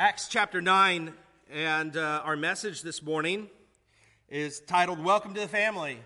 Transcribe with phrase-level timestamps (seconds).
[0.00, 1.12] Acts chapter 9,
[1.52, 3.48] and uh, our message this morning
[4.28, 5.98] is titled Welcome to the Family.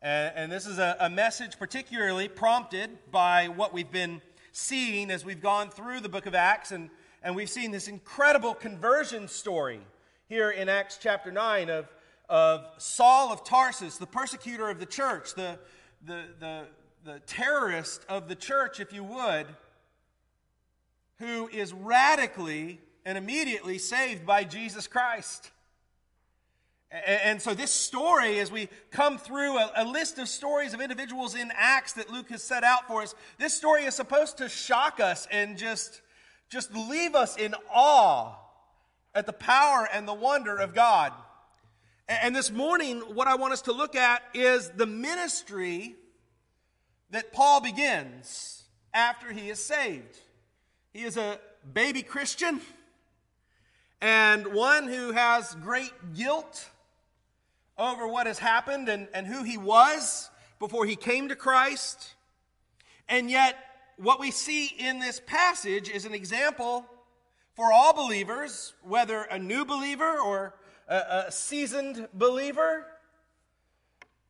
[0.00, 5.24] And, and this is a, a, message particularly prompted by what we've been seeing as
[5.24, 9.80] we've gone through the book of Acts, and, and we've seen this incredible conversion story
[10.28, 11.92] here in Acts chapter 9 of,
[12.28, 15.58] of Saul of Tarsus, the persecutor of the church, the,
[16.06, 16.66] the, the,
[17.04, 19.48] the terrorist of the church, if you would,
[21.18, 22.78] who is radically
[23.08, 25.50] and immediately saved by Jesus Christ.
[26.90, 31.50] And so, this story, as we come through a, list of stories of individuals in
[31.56, 35.26] Acts that Luke has set out for us, this story is supposed to shock us
[35.30, 36.02] and just,
[36.50, 38.34] just leave us in awe
[39.14, 41.14] at the power and the wonder of God.
[42.08, 45.96] And this morning, what I want us to look at is the ministry
[47.08, 50.18] that Paul begins after he is saved.
[50.92, 51.40] He is a
[51.72, 52.60] baby Christian
[54.00, 56.70] and one who has great guilt
[57.76, 62.14] over what has happened and, and who he was before he came to Christ.
[63.08, 63.56] And yet,
[63.96, 66.86] what we see in this passage is an example
[67.54, 70.54] for all believers, whether a new believer or
[70.88, 72.86] a, a seasoned believer,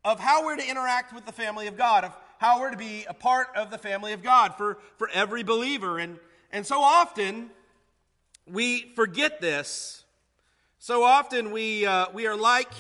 [0.05, 3.05] of how we're to interact with the family of God, of how we're to be
[3.09, 5.99] a part of the family of God for, for every believer.
[5.99, 6.19] And,
[6.53, 7.51] and so often,
[8.51, 10.05] we forget this.
[10.79, 12.73] So often we, uh, we are like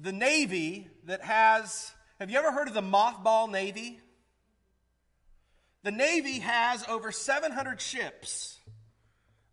[0.00, 1.92] the Navy that has.
[2.18, 4.00] Have you ever heard of the mothball Navy?
[5.84, 8.58] The Navy has over 700 ships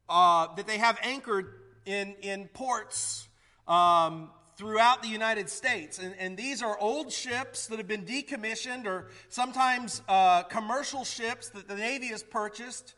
[0.09, 1.53] uh, that they have anchored
[1.85, 3.27] in, in ports
[3.67, 5.99] um, throughout the United States.
[5.99, 11.49] And, and, these are old ships that have been decommissioned or sometimes uh, commercial ships
[11.49, 12.95] that the Navy has purchased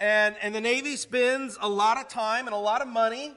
[0.00, 3.32] and, and the Navy spends a lot of time and a lot of money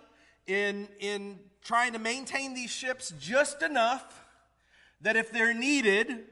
[0.48, 4.26] in, in trying to maintain these ships just enough
[5.02, 6.26] that if they're needed,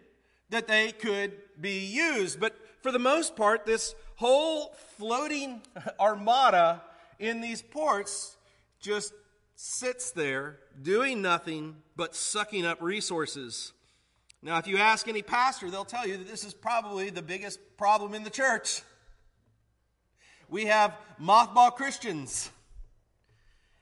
[0.49, 2.39] that they could be used.
[2.39, 5.61] But for the most part, this whole floating
[5.99, 6.81] armada
[7.19, 8.37] in these ports
[8.79, 9.13] just
[9.55, 13.73] sits there doing nothing but sucking up resources.
[14.41, 17.59] Now, if you ask any pastor, they'll tell you that this is probably the biggest
[17.77, 18.81] problem in the church.
[20.49, 22.51] We have mothball Christians,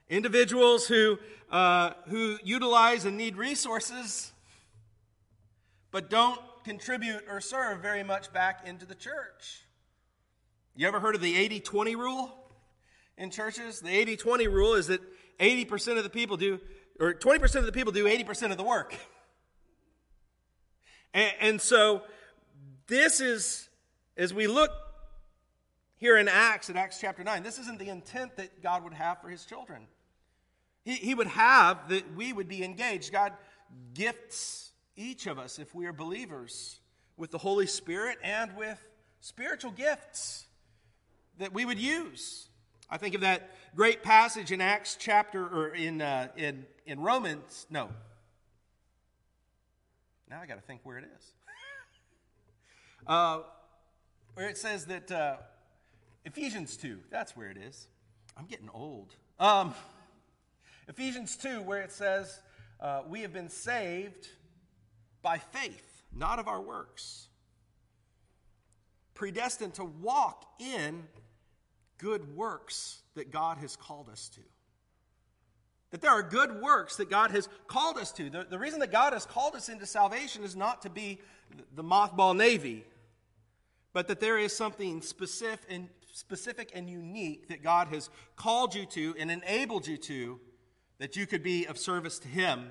[0.10, 1.20] individuals who,
[1.52, 4.32] uh, who utilize and need resources,
[5.92, 9.66] but don't contribute or serve very much back into the church.
[10.76, 12.34] You ever heard of the 80 20 rule
[13.18, 13.82] in churches?
[13.82, 15.02] The 80 20 rule is that
[15.40, 16.60] 80% of the people do,
[17.00, 18.96] or 20% of the people do 80% of the work.
[21.14, 22.04] And, and so,
[22.88, 23.70] this is,
[24.18, 24.72] as we look
[26.04, 29.22] here in Acts, in Acts chapter 9, this isn't the intent that God would have
[29.22, 29.88] for his children.
[30.84, 33.14] He, he would have that we would be engaged.
[33.14, 33.32] God
[33.94, 36.82] gifts each of us, if we are believers,
[37.16, 38.84] with the Holy Spirit and with
[39.22, 40.46] spiritual gifts
[41.38, 42.50] that we would use.
[42.90, 47.66] I think of that great passage in Acts chapter, or in, uh, in, in Romans,
[47.70, 47.88] no.
[50.30, 51.32] Now I got to think where it is.
[53.08, 53.40] uh,
[54.34, 55.38] where it says that uh,
[56.26, 57.88] Ephesians 2, that's where it is.
[58.38, 59.14] I'm getting old.
[59.40, 59.74] Um,
[60.88, 62.42] Ephesians 2, where it says,
[62.80, 64.30] uh, We have been saved
[65.22, 67.28] by faith, not of our works,
[69.14, 71.04] predestined to walk in
[71.98, 74.42] good works that God has called us to.
[75.92, 78.30] That there are good works that God has called us to.
[78.30, 81.20] The, the reason that God has called us into salvation is not to be
[81.76, 82.84] the mothball navy,
[83.94, 88.86] but that there is something specific and, specific and unique that God has called you
[88.86, 90.40] to and enabled you to,
[91.00, 92.70] that you could be of service to Him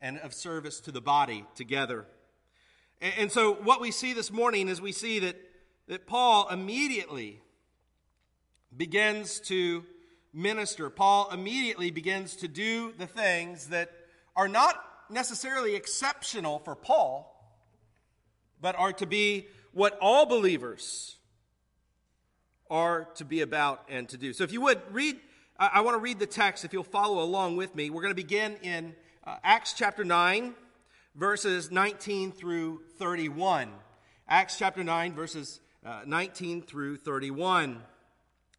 [0.00, 2.06] and of service to the body together.
[3.00, 5.36] And, and so, what we see this morning is we see that,
[5.88, 7.42] that Paul immediately
[8.74, 9.84] begins to
[10.32, 10.88] minister.
[10.88, 13.90] Paul immediately begins to do the things that
[14.36, 14.80] are not
[15.10, 17.32] necessarily exceptional for Paul,
[18.60, 21.15] but are to be what all believers
[22.70, 24.32] are to be about and to do.
[24.32, 25.16] So if you would read,
[25.58, 27.90] I, want to read the text if you'll follow along with me.
[27.90, 28.94] We're going to begin in
[29.26, 30.54] uh, Acts chapter 9,
[31.14, 33.70] verses 19 through 31.
[34.28, 37.82] Acts chapter 9, verses uh, 19 through 31.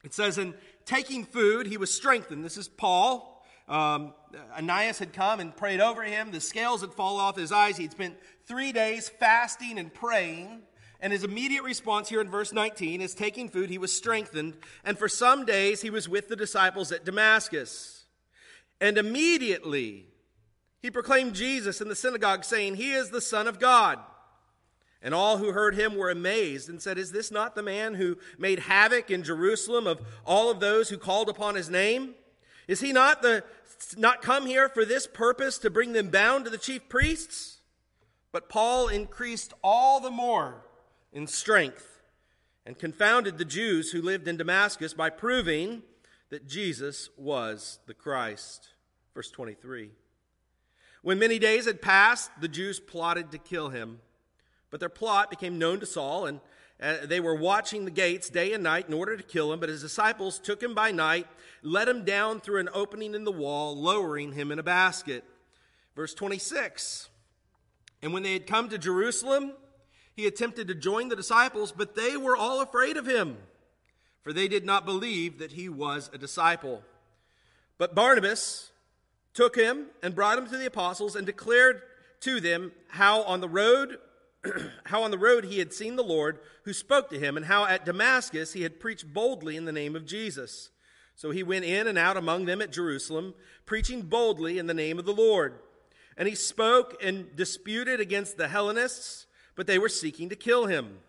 [0.03, 0.53] It says, In
[0.85, 2.43] taking food, he was strengthened.
[2.43, 3.45] This is Paul.
[3.67, 4.13] Um,
[4.55, 6.31] Ananias had come and prayed over him.
[6.31, 7.75] The scales had fallen off his eyes.
[7.75, 8.15] He'd spent
[8.45, 10.61] three days fasting and praying.
[10.99, 14.97] And his immediate response here in verse 19 is taking food, he was strengthened, and
[14.97, 18.05] for some days he was with the disciples at Damascus.
[18.81, 20.05] And immediately
[20.81, 23.99] he proclaimed Jesus in the synagogue, saying, He is the Son of God.
[25.01, 28.17] And all who heard him were amazed and said, Is this not the man who
[28.37, 32.15] made havoc in Jerusalem of all of those who called upon his name?
[32.67, 33.43] Is he not the
[33.95, 37.59] not come here for this purpose to bring them bound to the chief priests?
[38.31, 40.63] But Paul increased all the more
[41.11, 42.01] in strength
[42.65, 45.83] and confounded the Jews who lived in Damascus by proving
[46.29, 48.69] that Jesus was the Christ.
[49.13, 49.91] Verse 23.
[51.01, 53.99] When many days had passed, the Jews plotted to kill him.
[54.69, 56.41] But their plot became known to Saul, and
[56.81, 59.59] uh, they were watching the gates day and night in order to kill him.
[59.59, 61.27] But his disciples took him by night,
[61.61, 65.23] let him down through an opening in the wall, lowering him in a basket.
[65.95, 67.09] Verse 26.
[68.01, 69.53] And when they had come to Jerusalem,
[70.17, 73.37] he attempted to join the disciples, but they were all afraid of him,
[74.23, 76.81] for they did not believe that he was a disciple.
[77.77, 78.71] But Barnabas
[79.35, 81.83] took him and brought him to the apostles and declared
[82.21, 83.99] to them how on the road
[84.85, 87.65] how on the road he had seen the Lord who spoke to him and how
[87.65, 90.71] at Damascus he had preached boldly in the name of Jesus.
[91.15, 93.35] So he went in and out among them at Jerusalem,
[93.67, 95.59] preaching boldly in the name of the Lord.
[96.15, 99.26] And he spoke and disputed against the Hellenists
[99.57, 100.99] but they were seeking to kill him.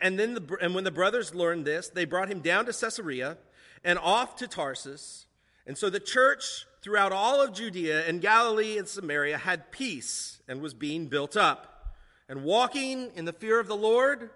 [0.00, 3.36] And then the, and when the brothers learned this, they brought him down to Caesarea
[3.84, 5.26] and off to Tarsus.
[5.66, 10.62] And so the church throughout all of Judea and Galilee and Samaria had peace and
[10.62, 11.92] was being built up.
[12.28, 14.30] And walking in the fear of the Lord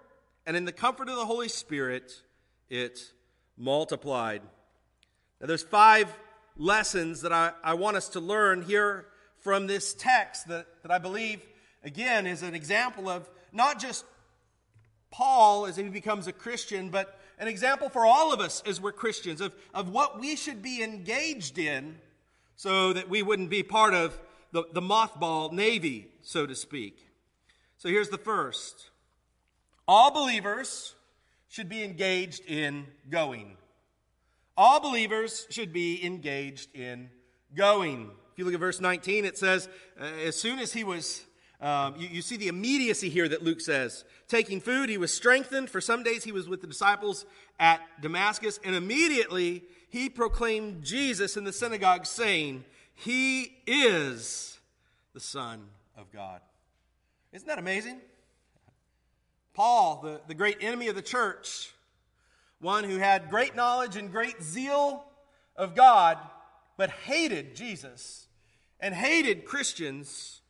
[0.45, 2.21] and in the comfort of the Holy Spirit,
[2.69, 2.99] it
[3.57, 4.41] multiplied.
[5.39, 6.13] Now, there's five
[6.57, 9.05] lessons that I, I want us to learn here
[9.39, 11.41] from this text that, that I believe,
[11.83, 14.05] again, is an example of not just
[15.11, 18.91] Paul as he becomes a Christian, but an example for all of us as we're
[18.91, 21.97] Christians of, of what we should be engaged in
[22.55, 24.19] so that we wouldn't be part of
[24.51, 27.05] the, the mothball navy, so to speak.
[27.77, 28.89] So here's the first
[29.87, 30.95] all believers
[31.49, 33.57] should be engaged in going.
[34.55, 37.09] All believers should be engaged in
[37.55, 38.09] going.
[38.31, 39.67] If you look at verse 19, it says,
[39.99, 41.25] uh, As soon as he was
[41.63, 44.03] um, you, you, see the immediacy here that Luke says.
[44.27, 45.69] Taking food, he was strengthened.
[45.69, 47.25] For some days, he was with the disciples
[47.57, 52.65] at Damascus, and immediately he proclaimed Jesus in the synagogue, saying,
[52.95, 54.59] He is
[55.13, 56.41] the Son of God.
[57.31, 58.01] Isn't that amazing?
[59.53, 61.73] Paul, the, the great enemy of the church,
[62.59, 65.05] one who had great knowledge and great zeal
[65.55, 66.17] of God,
[66.75, 68.27] but hated Jesus
[68.81, 70.41] and hated Christians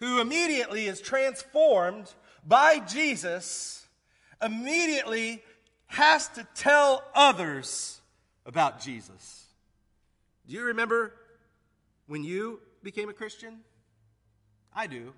[0.00, 2.12] who immediately is transformed
[2.46, 3.86] by Jesus,
[4.42, 5.42] immediately
[5.86, 8.00] has to tell others
[8.44, 9.46] about Jesus.
[10.46, 11.12] Do you remember
[12.06, 13.60] when you became a Christian?
[14.74, 15.12] I do.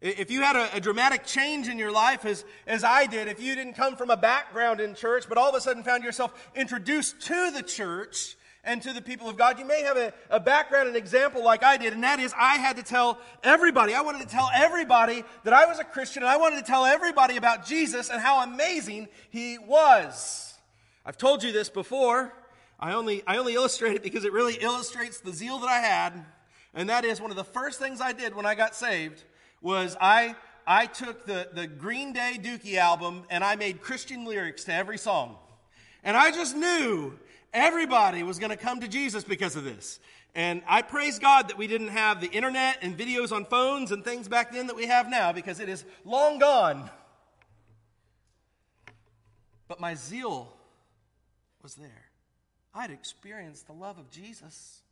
[0.00, 3.42] If you had a, a, dramatic change in your life, as, as I did, if
[3.42, 6.50] you didn't come from a background in church, but all of a sudden found yourself
[6.54, 8.36] introduced to the church,
[8.66, 9.58] and to the people of God.
[9.58, 12.56] You may have a, a background, an example like I did, and that is I
[12.56, 16.30] had to tell everybody, I wanted to tell everybody that I was a Christian, and
[16.30, 20.54] I wanted to tell everybody about Jesus and how amazing he was.
[21.06, 22.34] I've told you this before.
[22.78, 26.26] I only, I only illustrate it because it really illustrates the zeal that I had.
[26.74, 29.22] And that is one of the first things I did when I got saved
[29.62, 30.34] was I,
[30.66, 34.98] I took the, the Green Day Dookie album and I made Christian lyrics to every
[34.98, 35.36] song.
[36.04, 37.18] And I just knew
[37.56, 39.98] Everybody was going to come to Jesus because of this.
[40.34, 44.04] And I praise God that we didn't have the internet and videos on phones and
[44.04, 46.90] things back then that we have now because it is long gone.
[49.68, 50.52] But my zeal
[51.62, 52.04] was there.
[52.74, 54.82] I had experienced the love of Jesus.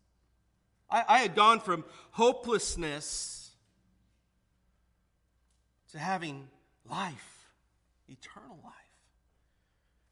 [0.91, 3.51] I, I had gone from hopelessness
[5.93, 6.49] to having
[6.89, 7.45] life,
[8.09, 8.84] eternal life.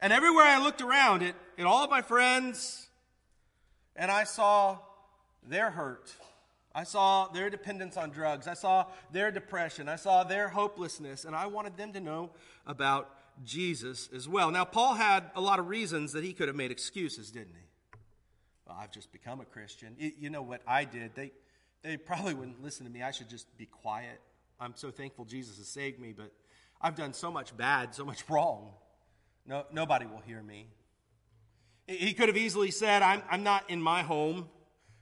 [0.02, 2.88] And everywhere I looked around at, at all of my friends,
[3.94, 4.78] and I saw
[5.48, 6.12] their hurt.
[6.74, 8.48] I saw their dependence on drugs.
[8.48, 9.88] I saw their depression.
[9.88, 11.24] I saw their hopelessness.
[11.24, 12.30] And I wanted them to know
[12.66, 13.10] about
[13.44, 14.50] Jesus as well.
[14.50, 17.98] Now, Paul had a lot of reasons that he could have made excuses, didn't he?
[18.66, 19.94] Well, I've just become a Christian.
[19.98, 21.14] You know what I did?
[21.14, 21.30] They,
[21.82, 23.02] they probably wouldn't listen to me.
[23.02, 24.20] I should just be quiet.
[24.58, 26.32] I'm so thankful Jesus has saved me, but
[26.80, 28.72] I've done so much bad, so much wrong.
[29.46, 30.68] No, nobody will hear me.
[31.86, 34.48] He could have easily said, I'm, I'm not in my home.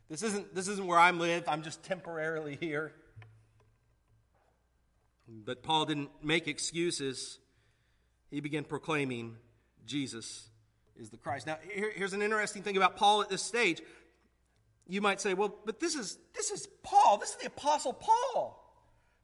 [0.08, 1.44] This isn't, this isn't where I'm live.
[1.46, 2.92] I'm just temporarily here.
[5.28, 7.38] But Paul didn't make excuses.
[8.30, 9.36] He began proclaiming
[9.86, 10.48] Jesus
[10.98, 11.46] is the Christ.
[11.46, 13.80] Now, here, here's an interesting thing about Paul at this stage.
[14.88, 17.18] You might say, well, but this is, this is Paul.
[17.18, 18.59] This is the Apostle Paul.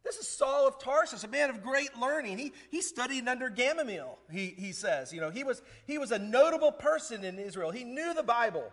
[0.07, 2.39] This is Saul of Tarsus, a man of great learning.
[2.39, 5.13] He, he studied under Gamaliel, he, he says.
[5.13, 7.73] You know, he was, he was a notable person in Israel.
[7.73, 8.71] He knew the Bible.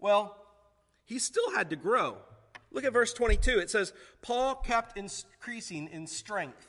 [0.00, 0.36] Well,
[1.04, 2.16] he still had to grow.
[2.72, 3.60] Look at verse 22.
[3.60, 6.66] It says, Paul kept increasing in strength.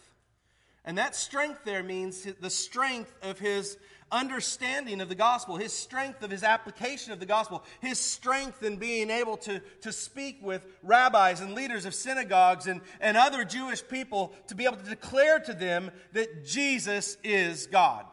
[0.86, 3.79] And that strength there means the strength of his
[4.12, 8.78] understanding of the gospel, his strength of his application of the gospel, his strength in
[8.78, 13.88] being able to, to speak with rabbis and leaders of synagogues and, and other Jewish
[13.88, 18.06] people to be able to declare to them that Jesus is God,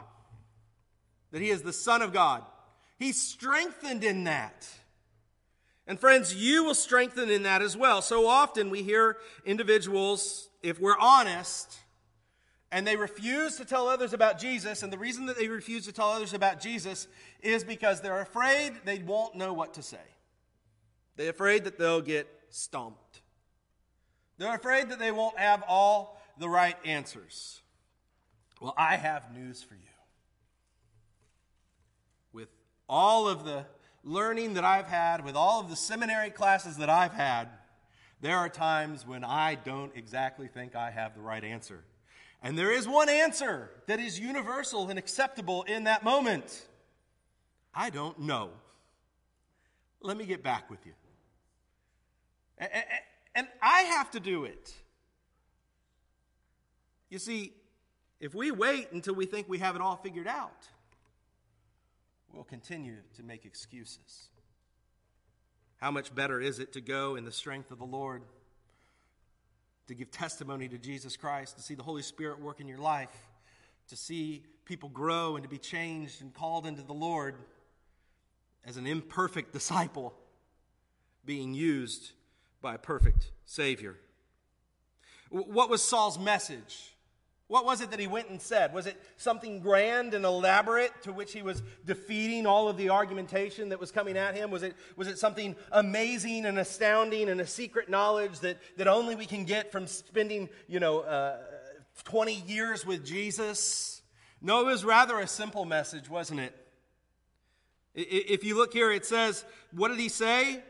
[1.33, 2.43] that he is the Son of God.
[2.99, 4.69] He's strengthened in that.
[5.87, 8.03] And friends, you will strengthen in that as well.
[8.03, 11.79] So often we hear individuals, if we're honest,
[12.73, 15.93] and they refuse to tell others about Jesus, and the reason that they refuse to
[15.93, 17.07] tell others about Jesus
[17.41, 19.99] is because they're afraid they won't know what to say.
[21.17, 23.23] They're afraid that they'll get stomped.
[24.39, 27.63] They're afraid that they won't have all the right answers.
[28.61, 29.81] Well, I have news for you.
[32.33, 32.49] With
[32.89, 33.65] all of the
[34.03, 37.49] learning that I've had, with all of the seminary classes that I've had,
[38.21, 41.85] there are times when I don't exactly think I have the right answer.
[42.43, 46.67] And there is one answer that is universal and acceptable in that moment
[47.77, 48.51] I don't know.
[50.01, 50.93] Let me get back with you.
[53.35, 54.73] And I have to do it.
[57.11, 57.53] You see,
[58.19, 60.67] if we wait until we think we have it all figured out,
[62.33, 64.29] we'll continue to make excuses.
[65.77, 68.23] How much better is it to go in the strength of the Lord,
[69.87, 73.29] to give testimony to Jesus Christ, to see the Holy Spirit work in your life,
[73.89, 77.37] to see people grow and to be changed and called into the Lord
[78.65, 80.13] as an imperfect disciple
[81.25, 82.13] being used
[82.61, 83.97] by a perfect Savior?
[85.31, 86.96] What was Saul's message?
[87.49, 88.75] What was it that he went and said?
[88.75, 93.69] Was it something grand and elaborate to which he was defeating all of the argumentation
[93.69, 94.51] that was coming at him?
[94.51, 99.15] Was it, was it something amazing and astounding and a secret knowledge that, that only
[99.15, 101.39] we can get from spending, you know, uh,
[102.03, 104.03] 20 years with Jesus?
[104.43, 106.55] No, it was rather a simple message, wasn't it?
[107.95, 110.63] If you look here, it says, what did he say?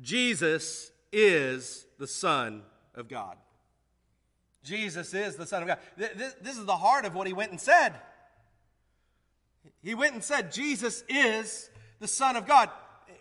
[0.00, 2.62] Jesus is the Son
[2.94, 3.36] of God.
[4.64, 5.78] Jesus is the Son of God.
[5.96, 7.94] This is the heart of what he went and said.
[9.82, 12.70] He went and said, Jesus is the Son of God.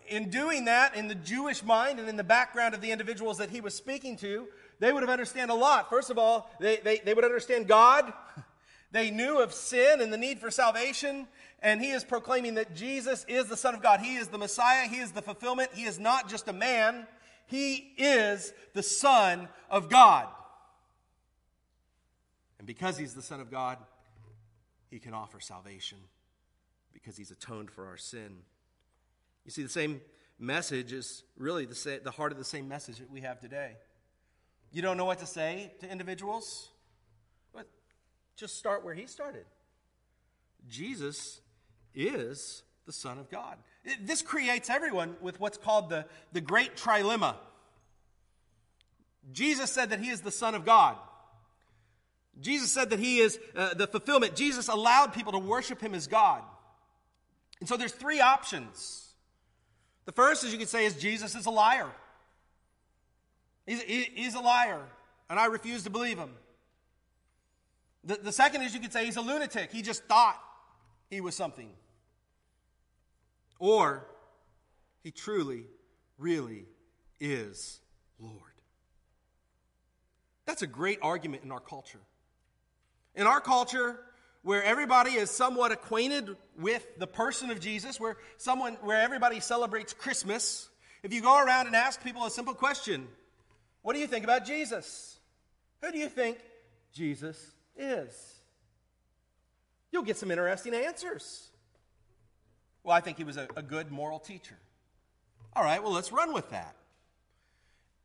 [0.09, 3.49] In doing that, in the Jewish mind and in the background of the individuals that
[3.49, 4.47] he was speaking to,
[4.79, 5.89] they would have understood a lot.
[5.89, 8.11] First of all, they, they, they would understand God.
[8.91, 11.27] They knew of sin and the need for salvation.
[11.61, 13.99] And he is proclaiming that Jesus is the Son of God.
[13.99, 14.87] He is the Messiah.
[14.87, 15.71] He is the fulfillment.
[15.73, 17.05] He is not just a man.
[17.47, 20.27] He is the Son of God.
[22.57, 23.77] And because he's the Son of God,
[24.89, 25.99] he can offer salvation
[26.93, 28.37] because he's atoned for our sin.
[29.45, 30.01] You see, the same
[30.39, 33.77] message is really the, same, the heart of the same message that we have today.
[34.71, 36.69] You don't know what to say to individuals?
[37.53, 37.67] But
[38.35, 39.45] just start where he started.
[40.67, 41.41] Jesus
[41.95, 43.57] is the Son of God.
[44.01, 47.35] This creates everyone with what's called the, the great trilemma.
[49.31, 50.97] Jesus said that he is the Son of God.
[52.41, 54.35] Jesus said that he is uh, the fulfillment.
[54.35, 56.43] Jesus allowed people to worship him as God.
[57.59, 59.13] And so there's three options.
[60.05, 61.89] The first, as you could say, is Jesus is a liar.
[63.65, 64.81] He's, he's a liar,
[65.29, 66.29] and I refuse to believe him.
[68.03, 69.71] The, the second is you could say he's a lunatic.
[69.71, 70.41] He just thought
[71.09, 71.69] he was something.
[73.59, 74.05] Or
[75.03, 75.65] he truly,
[76.17, 76.65] really
[77.19, 77.81] is
[78.19, 78.41] Lord.
[80.45, 81.99] That's a great argument in our culture.
[83.17, 83.99] In our culture,
[84.43, 89.91] where everybody is somewhat acquainted with the person of Jesus, where someone where everybody celebrates
[89.91, 90.69] Christmas,
[91.03, 93.07] if you go around and ask people a simple question,
[93.81, 95.19] what do you think about Jesus?
[95.81, 96.37] Who do you think
[96.93, 98.35] Jesus is?
[99.91, 101.49] You'll get some interesting answers.
[102.83, 104.57] Well, I think he was a, a good moral teacher.
[105.55, 106.75] All right, well, let's run with that.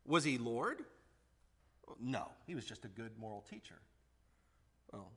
[0.07, 0.83] Was he Lord?
[2.01, 3.77] No, he was just a good moral teacher.
[4.93, 5.11] Well,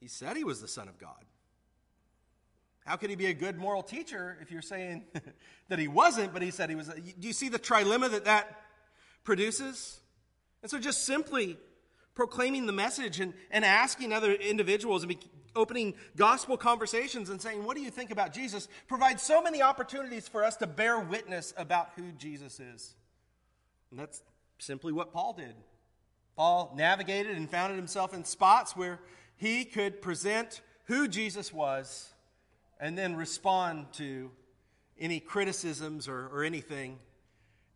[0.00, 1.24] he said he was the Son of God.
[2.84, 5.04] How could he be a good moral teacher if you're saying
[5.68, 6.88] that he wasn't, but he said he was?
[6.88, 8.60] Do you see the trilemma that that
[9.24, 10.00] produces?
[10.62, 11.58] And so, just simply
[12.14, 15.16] proclaiming the message and, and asking other individuals and
[15.54, 18.68] opening gospel conversations and saying, What do you think about Jesus?
[18.88, 22.94] provides so many opportunities for us to bear witness about who Jesus is.
[23.90, 24.22] And that's
[24.58, 25.54] simply what Paul did.
[26.36, 29.00] Paul navigated and found himself in spots where
[29.36, 32.12] he could present who Jesus was
[32.80, 34.30] and then respond to
[34.98, 36.98] any criticisms or, or anything.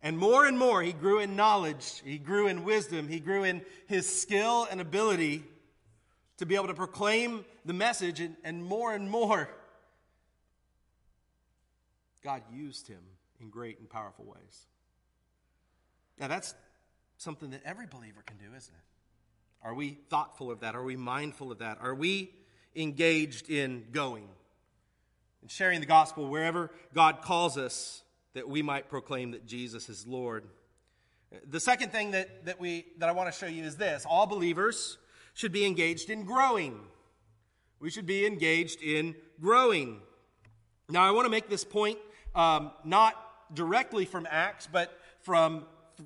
[0.01, 3.63] And more and more, he grew in knowledge, he grew in wisdom, he grew in
[3.87, 5.43] his skill and ability
[6.37, 9.49] to be able to proclaim the message, and, and more and more,
[12.23, 13.01] God used him
[13.39, 14.67] in great and powerful ways.
[16.19, 16.53] Now, that's
[17.17, 18.87] something that every believer can do, isn't it?
[19.63, 20.75] Are we thoughtful of that?
[20.75, 21.79] Are we mindful of that?
[21.81, 22.31] Are we
[22.75, 24.27] engaged in going
[25.41, 30.05] and sharing the gospel wherever God calls us that we might proclaim that Jesus is
[30.05, 30.45] Lord?
[31.49, 34.27] The second thing that, that, we, that I want to show you is this all
[34.27, 34.97] believers
[35.33, 36.79] should be engaged in growing.
[37.79, 40.01] We should be engaged in growing.
[40.89, 41.99] Now, I want to make this point
[42.33, 43.15] um, not
[43.53, 45.65] directly from Acts, but from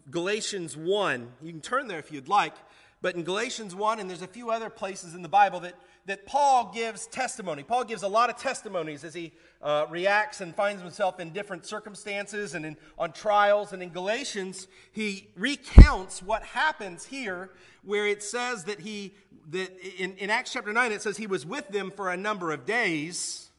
[0.10, 1.32] Galatians 1.
[1.42, 2.54] You can turn there if you'd like.
[3.02, 5.74] But in Galatians 1, and there's a few other places in the Bible that,
[6.06, 7.64] that Paul gives testimony.
[7.64, 11.66] Paul gives a lot of testimonies as he uh, reacts and finds himself in different
[11.66, 13.74] circumstances and in, on trials.
[13.74, 17.50] And in Galatians, he recounts what happens here,
[17.84, 19.16] where it says that he,
[19.50, 22.52] that in, in Acts chapter 9, it says he was with them for a number
[22.52, 23.50] of days,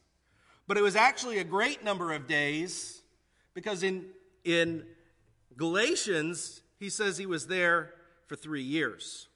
[0.67, 3.01] but it was actually a great number of days
[3.53, 4.05] because in,
[4.45, 4.85] in
[5.57, 7.93] Galatians, he says he was there
[8.27, 9.27] for three years.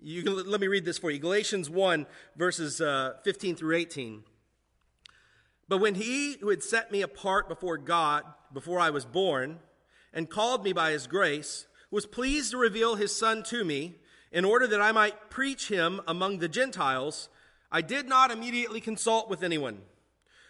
[0.00, 4.22] You can, let me read this for you Galatians 1, verses uh, 15 through 18.
[5.68, 9.58] But when he who had set me apart before God, before I was born,
[10.12, 13.96] and called me by his grace, was pleased to reveal his Son to me,
[14.32, 17.28] in order that I might preach him among the Gentiles,
[17.70, 19.80] I did not immediately consult with anyone,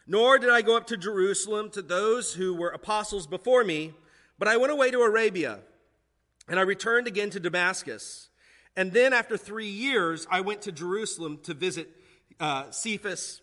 [0.06, 3.94] nor did I go up to Jerusalem to those who were apostles before me,
[4.38, 5.60] but I went away to Arabia,
[6.48, 8.28] and I returned again to Damascus.
[8.76, 11.88] And then, after three years, I went to Jerusalem to visit
[12.38, 13.40] uh, Cephas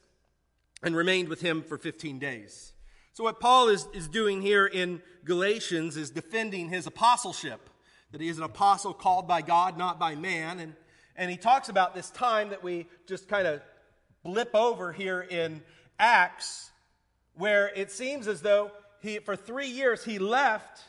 [0.83, 2.73] and remained with him for 15 days.
[3.13, 7.69] So, what Paul is, is doing here in Galatians is defending his apostleship,
[8.11, 10.59] that he is an apostle called by God, not by man.
[10.59, 10.75] And,
[11.15, 13.61] and he talks about this time that we just kind of
[14.23, 15.61] blip over here in
[15.99, 16.71] Acts,
[17.35, 20.81] where it seems as though he, for three years he left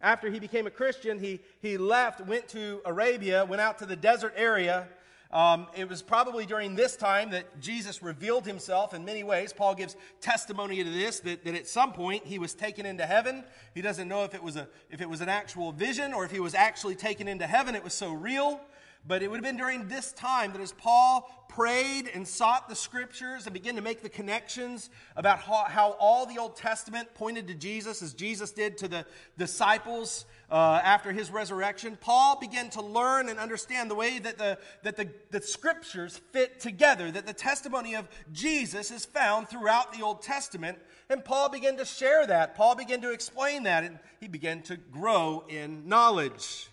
[0.00, 3.96] after he became a Christian, he, he left, went to Arabia, went out to the
[3.96, 4.88] desert area.
[5.32, 9.52] Um, it was probably during this time that Jesus revealed himself in many ways.
[9.52, 13.42] Paul gives testimony to this that, that at some point he was taken into heaven.
[13.74, 16.30] He doesn't know if it, was a, if it was an actual vision or if
[16.30, 17.74] he was actually taken into heaven.
[17.74, 18.60] It was so real.
[19.08, 22.74] But it would have been during this time that as Paul prayed and sought the
[22.74, 27.46] scriptures and began to make the connections about how, how all the Old Testament pointed
[27.48, 29.06] to Jesus as Jesus did to the
[29.38, 34.58] disciples uh, after his resurrection, Paul began to learn and understand the way that the,
[34.82, 40.02] that the, the scriptures fit together, that the testimony of Jesus is found throughout the
[40.02, 40.78] Old Testament.
[41.08, 42.56] And Paul began to share that.
[42.56, 46.68] Paul began to explain that, and he began to grow in knowledge.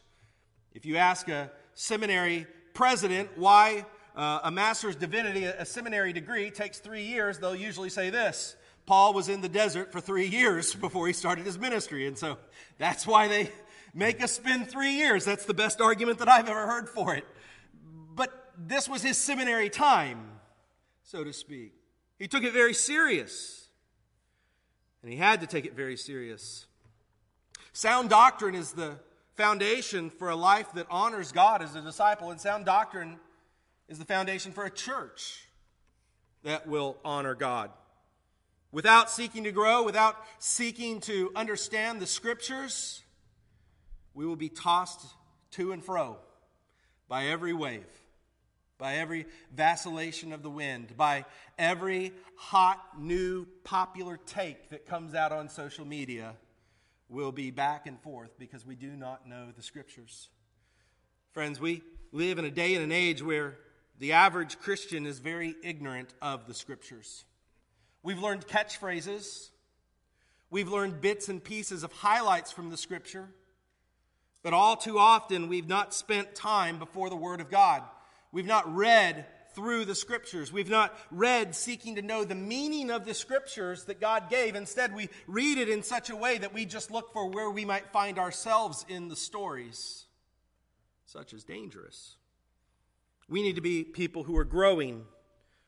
[0.74, 6.80] If you ask a seminary president why uh, a master's divinity, a seminary degree, takes
[6.80, 8.56] three years, they'll usually say this
[8.86, 12.08] Paul was in the desert for three years before he started his ministry.
[12.08, 12.38] And so
[12.78, 13.52] that's why they
[13.94, 15.26] make us spend three years.
[15.26, 17.26] That's the best argument that I've ever heard for it.
[18.16, 20.40] But this was his seminary time,
[21.04, 21.74] so to speak.
[22.20, 23.68] He took it very serious.
[25.02, 26.66] And he had to take it very serious.
[27.74, 28.96] Sound doctrine is the
[29.36, 33.20] foundation for a life that honors God as a disciple, and sound doctrine
[33.88, 35.48] is the foundation for a church
[36.44, 37.72] that will honor God.
[38.72, 43.02] Without seeking to grow, without seeking to understand the scriptures,
[44.14, 45.06] we will be tossed
[45.52, 46.18] to and fro
[47.08, 47.86] by every wave,
[48.78, 51.26] by every vacillation of the wind, by
[51.58, 56.36] every hot, new, popular take that comes out on social media
[57.14, 60.30] will be back and forth because we do not know the scriptures.
[61.32, 63.58] Friends, we live in a day and an age where
[64.00, 67.24] the average Christian is very ignorant of the scriptures.
[68.02, 69.50] We've learned catchphrases,
[70.50, 73.30] we've learned bits and pieces of highlights from the scripture,
[74.42, 77.84] but all too often we've not spent time before the Word of God.
[78.32, 80.52] We've not read through the scriptures.
[80.52, 84.56] We've not read seeking to know the meaning of the scriptures that God gave.
[84.56, 87.66] Instead, we read it in such a way that we just look for where we
[87.66, 90.06] might find ourselves in the stories.
[91.06, 92.16] Such is dangerous.
[93.30, 95.06] We need to be people who are growing,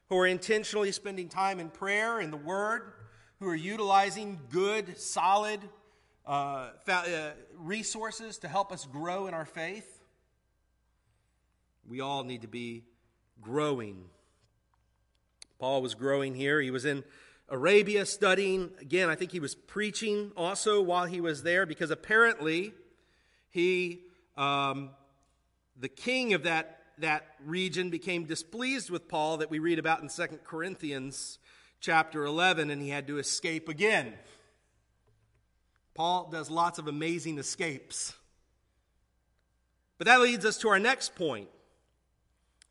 [0.09, 2.93] who are intentionally spending time in prayer and the Word,
[3.39, 5.59] who are utilizing good, solid
[6.25, 10.01] uh, uh, resources to help us grow in our faith.
[11.87, 12.85] We all need to be
[13.45, 14.05] growing.
[15.59, 16.59] Paul was growing here.
[16.59, 17.03] He was in
[17.47, 18.71] Arabia studying.
[18.81, 22.73] Again, I think he was preaching also while he was there because apparently
[23.51, 24.01] he,
[24.35, 24.89] um,
[25.79, 30.09] the king of that, that region, became displeased with Paul that we read about in
[30.09, 31.37] 2 Corinthians
[31.79, 34.13] chapter 11, and he had to escape again.
[35.93, 38.13] Paul does lots of amazing escapes.
[39.97, 41.47] But that leads us to our next point,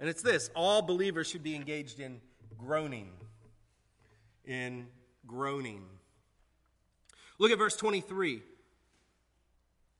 [0.00, 2.20] and it's this all believers should be engaged in
[2.58, 3.10] groaning.
[4.44, 4.86] In
[5.26, 5.84] groaning.
[7.38, 8.42] Look at verse 23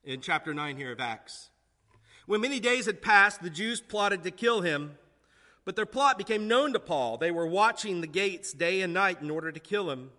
[0.03, 1.49] in chapter 9 here of Acts.
[2.25, 4.97] When many days had passed, the Jews plotted to kill him,
[5.63, 7.17] but their plot became known to Paul.
[7.17, 10.11] They were watching the gates day and night in order to kill him.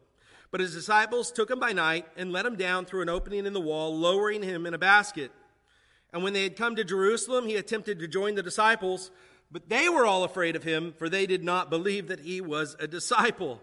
[0.51, 3.53] But his disciples took him by night and let him down through an opening in
[3.53, 5.31] the wall, lowering him in a basket.
[6.13, 9.11] And when they had come to Jerusalem, he attempted to join the disciples,
[9.51, 12.77] but they were all afraid of him, for they did not believe that he was
[12.81, 13.61] a disciple.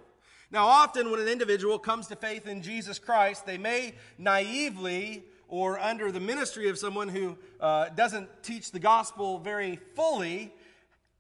[0.52, 5.80] Now, often when an individual comes to faith in Jesus Christ, they may naively or
[5.80, 10.54] under the ministry of someone who uh, doesn't teach the gospel very fully,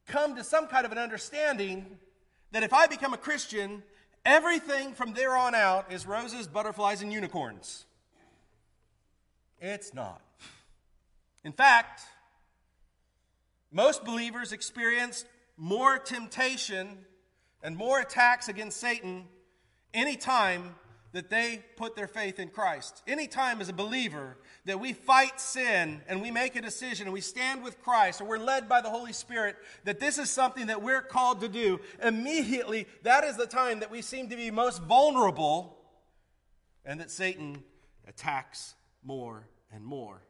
[0.07, 1.97] come to some kind of an understanding
[2.51, 3.83] that if I become a Christian,
[4.25, 7.85] everything from there on out is roses, butterflies, and unicorns.
[9.59, 10.21] It's not.
[11.43, 12.01] In fact,
[13.73, 15.25] most believers experience
[15.57, 16.99] more temptation
[17.61, 19.25] and more attacks against Satan
[19.93, 20.75] any time
[21.11, 23.03] that they put their faith in Christ.
[23.07, 27.13] Any time as a believer that we fight sin and we make a decision and
[27.13, 30.67] we stand with Christ or we're led by the Holy Spirit that this is something
[30.67, 34.49] that we're called to do, immediately that is the time that we seem to be
[34.49, 35.77] most vulnerable
[36.83, 37.63] and that Satan
[38.07, 40.23] attacks more and more.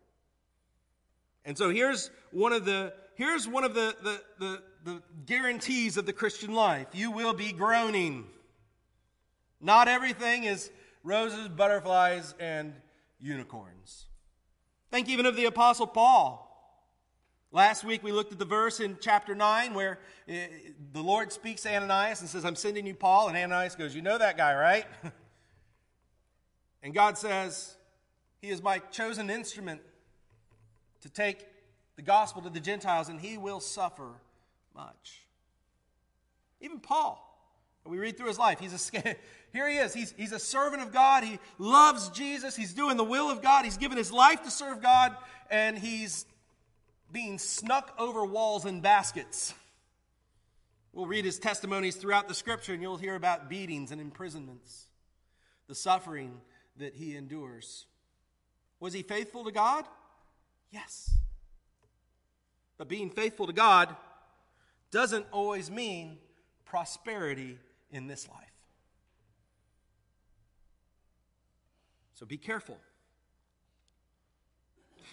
[1.45, 6.05] And so here's one of the here's one of the, the, the, the guarantees of
[6.05, 6.87] the Christian life.
[6.93, 8.25] You will be groaning.
[9.61, 10.71] Not everything is
[11.03, 12.73] roses, butterflies, and
[13.19, 14.05] unicorns.
[14.91, 16.49] Think even of the Apostle Paul.
[17.51, 20.47] Last week we looked at the verse in chapter 9 where eh,
[20.91, 23.27] the Lord speaks to Ananias and says, I'm sending you Paul.
[23.27, 24.85] And Ananias goes, You know that guy, right?
[26.83, 27.75] and God says,
[28.41, 29.81] He is my chosen instrument
[31.01, 31.45] to take
[31.95, 34.09] the gospel to the Gentiles, and he will suffer
[34.75, 35.21] much.
[36.61, 37.29] Even Paul,
[37.85, 39.15] we read through his life, he's a
[39.53, 39.93] here he is.
[39.93, 41.23] He's, he's a servant of God.
[41.23, 42.55] He loves Jesus.
[42.55, 43.65] He's doing the will of God.
[43.65, 45.15] He's given his life to serve God,
[45.49, 46.25] and he's
[47.11, 49.53] being snuck over walls in baskets.
[50.93, 54.87] We'll read his testimonies throughout the scripture, and you'll hear about beatings and imprisonments,
[55.67, 56.39] the suffering
[56.77, 57.85] that he endures.
[58.79, 59.85] Was he faithful to God?
[60.71, 61.11] Yes.
[62.83, 63.95] But being faithful to God
[64.91, 66.17] doesn't always mean
[66.65, 67.57] prosperity
[67.91, 68.51] in this life.
[72.15, 72.77] So be careful.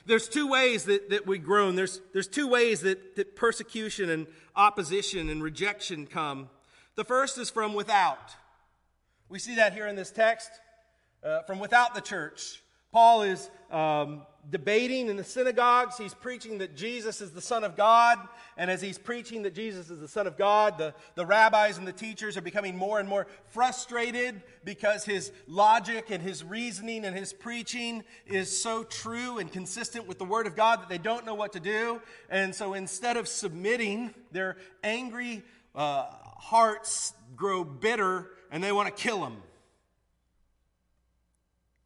[0.04, 1.76] There's two ways that, that we groan.
[1.76, 6.50] There's, there's two ways that, that persecution and opposition and rejection come.
[6.96, 8.34] The first is from without.
[9.28, 10.50] We see that here in this text
[11.22, 12.64] uh, from without the church.
[12.90, 15.98] Paul is um, debating in the synagogues.
[15.98, 18.18] He's preaching that Jesus is the Son of God.
[18.56, 21.86] And as he's preaching that Jesus is the Son of God, the, the rabbis and
[21.86, 27.16] the teachers are becoming more and more frustrated because his logic and his reasoning and
[27.16, 31.26] his preaching is so true and consistent with the Word of God that they don't
[31.26, 32.00] know what to do.
[32.28, 35.42] And so instead of submitting, their angry
[35.74, 36.06] uh,
[36.38, 39.36] hearts grow bitter and they want to kill him.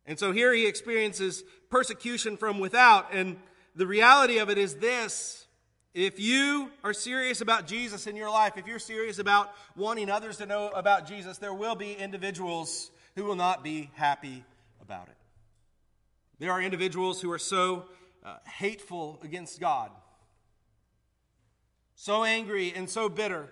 [0.06, 3.12] And so here he experiences persecution from without.
[3.12, 3.36] And
[3.74, 5.48] the reality of it is this
[5.92, 10.36] if you are serious about Jesus in your life, if you're serious about wanting others
[10.36, 14.44] to know about Jesus, there will be individuals who will not be happy
[14.80, 15.16] about it.
[16.38, 17.86] There are individuals who are so
[18.24, 19.90] uh, hateful against God,
[21.96, 23.48] so angry and so bitter,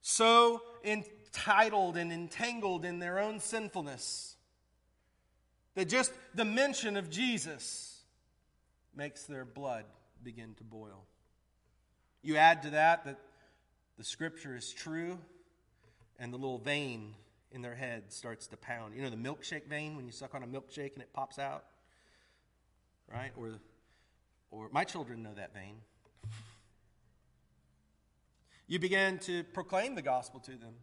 [0.00, 4.32] so entitled and entangled in their own sinfulness
[5.74, 8.00] that just the mention of Jesus
[8.94, 9.84] makes their blood
[10.22, 11.04] begin to boil.
[12.22, 13.18] You add to that that
[13.98, 15.18] the scripture is true,
[16.18, 17.14] and the little vein
[17.50, 18.94] in their head starts to pound.
[18.94, 21.64] You know the milkshake vein when you suck on a milkshake and it pops out?
[23.10, 23.32] Right?
[23.36, 23.60] Or,
[24.50, 25.76] or my children know that vein.
[28.66, 30.74] You begin to proclaim the gospel to them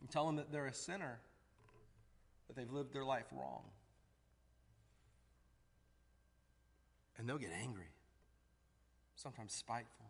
[0.00, 1.18] and tell them that they're a sinner,
[2.52, 3.62] that they've lived their life wrong.
[7.16, 7.90] And they'll get angry,
[9.14, 10.06] sometimes spiteful.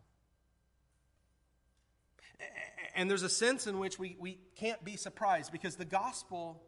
[2.95, 6.61] And there's a sense in which we, we can't be surprised because the gospel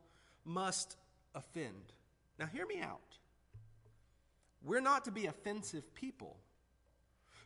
[0.46, 0.96] must
[1.34, 1.94] offend.
[2.40, 3.02] Now, hear me out.
[4.64, 6.38] We're not to be offensive people.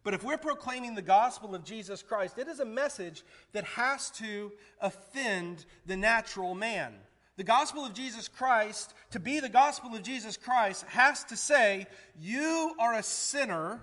[0.04, 4.12] But if we're proclaiming the gospel of Jesus Christ, it is a message that has
[4.12, 6.94] to offend the natural man.
[7.40, 11.88] The gospel of Jesus Christ, to be the gospel of Jesus Christ, has to say,
[12.20, 13.80] You are a sinner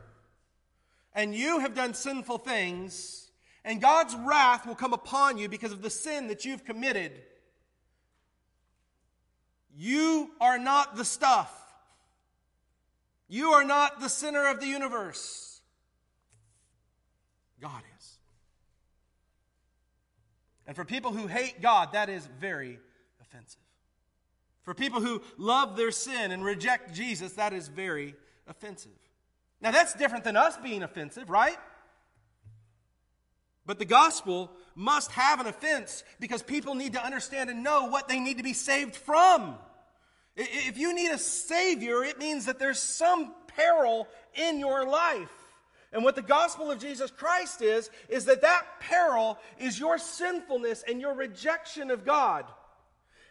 [1.14, 3.30] and you have done sinful things,
[3.64, 7.12] and God's wrath will come upon you because of the sin that you've committed.
[9.74, 11.50] You are not the stuff.
[13.26, 15.62] You are not the center of the universe.
[17.62, 18.18] God is.
[20.66, 22.80] And for people who hate God, that is very
[23.28, 23.60] offensive.
[24.62, 28.14] For people who love their sin and reject Jesus, that is very
[28.48, 28.90] offensive.
[29.60, 31.56] Now, that's different than us being offensive, right?
[33.64, 38.08] But the gospel must have an offense because people need to understand and know what
[38.08, 39.56] they need to be saved from.
[40.36, 45.30] If you need a Savior, it means that there's some peril in your life.
[45.92, 50.84] And what the gospel of Jesus Christ is, is that that peril is your sinfulness
[50.86, 52.44] and your rejection of God.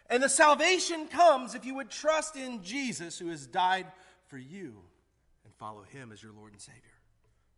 [0.08, 3.86] And the salvation comes if you would trust in Jesus who has died
[4.28, 4.76] for you
[5.44, 6.82] and follow him as your Lord and Savior.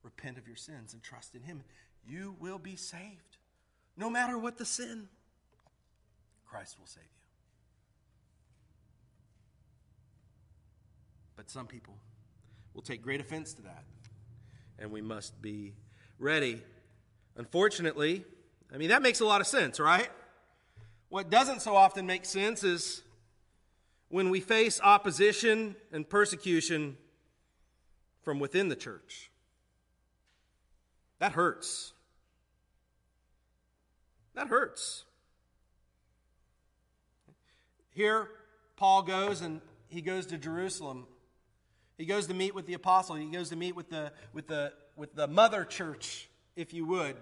[0.02, 1.62] Repent of your sins and trust in him.
[2.06, 3.36] You will be saved.
[3.96, 5.08] No matter what the sin,
[6.46, 7.08] Christ will save you.
[11.36, 11.94] But some people
[12.74, 13.84] will take great offense to that.
[14.78, 15.74] And we must be
[16.18, 16.62] ready.
[17.36, 18.24] Unfortunately,
[18.72, 20.08] I mean, that makes a lot of sense, right?
[21.08, 23.02] What doesn't so often make sense is
[24.08, 26.96] when we face opposition and persecution
[28.22, 29.30] from within the church.
[31.18, 31.92] That hurts.
[34.34, 35.04] That hurts.
[37.90, 38.28] Here,
[38.76, 41.06] Paul goes and he goes to Jerusalem
[41.98, 43.16] he goes to meet with the apostle.
[43.16, 47.16] He goes to meet with the, with the, with the mother church, if you would.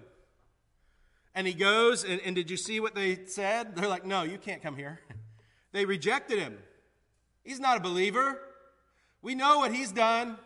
[1.37, 3.77] And he goes, and, and did you see what they said?
[3.77, 5.01] They're like, no, you can't come here.
[5.73, 6.57] They rejected him.
[7.45, 8.41] He's not a believer.
[9.21, 10.39] We know what he's done.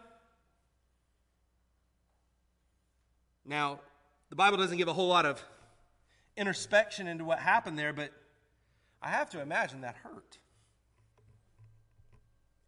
[3.44, 3.78] Now,
[4.28, 5.40] the Bible doesn't give a whole lot of
[6.36, 8.10] introspection into what happened there, but
[9.00, 10.38] I have to imagine that hurt.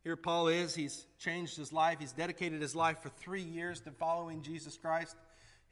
[0.04, 0.72] Here Paul is.
[0.76, 1.98] He's changed his life.
[1.98, 5.16] He's dedicated his life for three years to following Jesus Christ.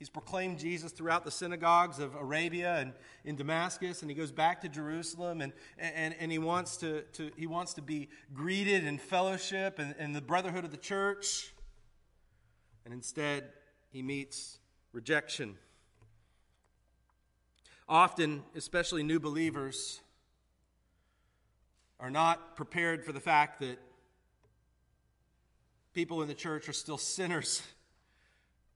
[0.00, 4.62] He's proclaimed Jesus throughout the synagogues of Arabia and in Damascus, and he goes back
[4.62, 8.96] to Jerusalem, and, and, and he, wants to, to, he wants to be greeted in
[8.96, 11.52] fellowship and, and the brotherhood of the church.
[12.86, 13.44] And instead,
[13.90, 14.58] he meets
[14.94, 15.58] rejection.
[17.86, 20.00] Often, especially new believers,
[22.00, 23.78] are not prepared for the fact that
[25.92, 27.60] people in the church are still sinners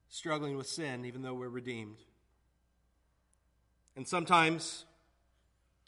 [0.09, 1.99] struggling with sin, even though we're redeemed.
[3.97, 4.85] And sometimes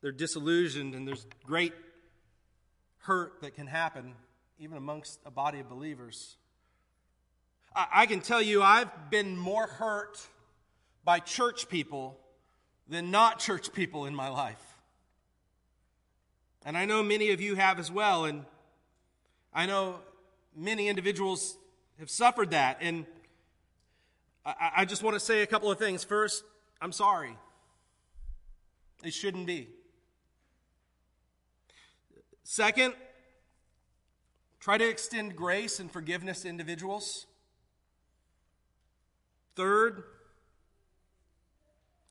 [0.00, 1.72] they're disillusioned, and there's great
[2.98, 4.14] hurt that can happen
[4.58, 6.36] even amongst a body of believers.
[7.74, 10.18] I, I can tell you, I've been more hurt
[11.04, 12.18] by church people
[12.88, 14.62] than not church people in my life.
[16.64, 18.24] And I know many of you have as well.
[18.24, 18.44] And
[19.54, 20.00] I know
[20.56, 21.56] many individuals
[22.00, 22.78] have suffered that.
[22.80, 23.06] And
[24.46, 26.04] I, I just want to say a couple of things.
[26.04, 26.44] First,
[26.80, 27.36] I'm sorry.
[29.02, 29.68] It shouldn't be.
[32.44, 32.94] Second,
[34.60, 37.26] try to extend grace and forgiveness to individuals.
[39.56, 40.04] Third,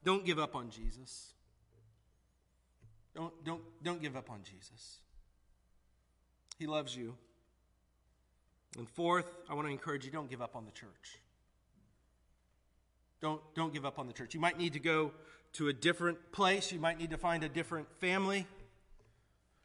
[0.04, 1.32] don't give up on Jesus.
[3.16, 4.98] Don't, don't, don't give up on Jesus.
[6.60, 7.16] He loves you.
[8.78, 11.20] And fourth, I want to encourage you don't give up on the church.
[13.22, 14.34] Don't, don't give up on the church.
[14.34, 15.12] You might need to go
[15.54, 18.46] to a different place, you might need to find a different family,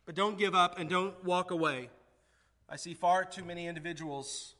[0.06, 1.90] but don't give up and don't walk away.
[2.68, 4.54] I see far too many individuals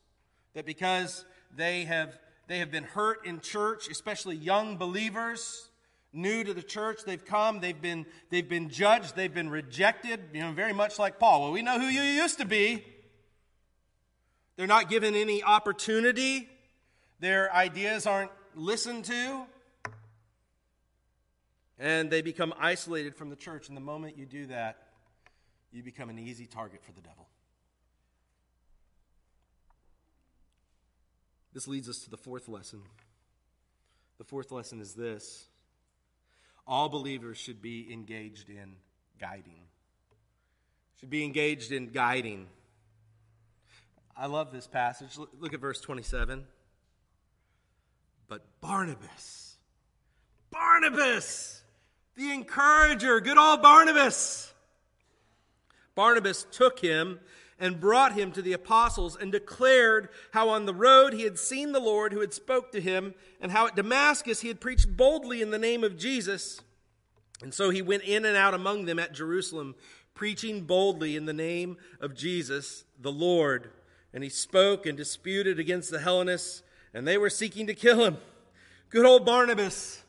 [0.54, 1.24] that because
[1.56, 5.68] they have, they have been hurt in church, especially young believers,
[6.12, 10.40] new to the church, they've come, they've been, they've been judged, they've been rejected, you
[10.40, 11.42] know, very much like Paul.
[11.42, 12.84] Well, we know who you used to be.
[14.56, 16.48] They're not given any opportunity.
[17.20, 19.46] Their ideas aren't listened to.
[21.78, 23.68] and they become isolated from the church.
[23.68, 24.88] And the moment you do that,
[25.72, 27.26] you become an easy target for the devil.
[31.52, 32.82] This leads us to the fourth lesson.
[34.18, 35.46] The fourth lesson is this
[36.66, 38.76] all believers should be engaged in
[39.18, 39.62] guiding.
[41.00, 42.46] Should be engaged in guiding.
[44.16, 45.18] I love this passage.
[45.38, 46.44] Look at verse 27.
[48.30, 49.56] But Barnabas,
[50.52, 51.64] Barnabas,
[52.16, 54.54] the encourager, good old Barnabas.
[55.96, 57.18] Barnabas took him
[57.58, 61.72] and brought him to the apostles and declared how on the road he had seen
[61.72, 65.42] the Lord who had spoke to him and how at Damascus he had preached boldly
[65.42, 66.60] in the name of Jesus.
[67.42, 69.74] And so he went in and out among them at Jerusalem
[70.14, 73.72] preaching boldly in the name of Jesus the Lord.
[74.14, 78.18] And he spoke and disputed against the Hellenists and they were seeking to kill him.
[78.88, 80.02] Good old Barnabas.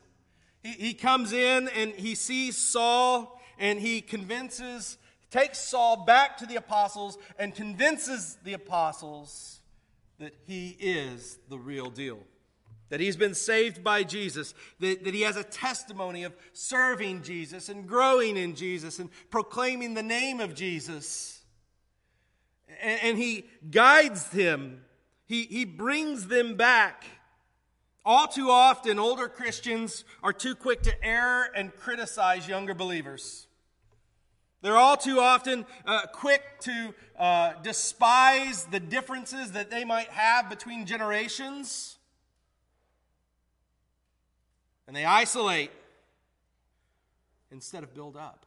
[0.62, 4.98] He, he comes in and he sees Saul and he convinces,
[5.30, 9.60] takes Saul back to the apostles and convinces the apostles
[10.18, 12.18] that he is the real deal.
[12.90, 17.70] That he's been saved by Jesus, that, that he has a testimony of serving Jesus
[17.70, 21.42] and growing in Jesus and proclaiming the name of Jesus.
[22.82, 24.82] And, and he guides him
[25.26, 27.04] he, he brings them back.
[28.04, 33.46] All too often, older Christians are too quick to err and criticize younger believers.
[34.60, 40.48] They're all too often uh, quick to uh, despise the differences that they might have
[40.48, 41.98] between generations.
[44.86, 45.70] And they isolate
[47.50, 48.46] instead of build up.